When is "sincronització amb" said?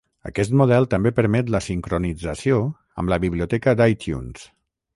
1.65-3.13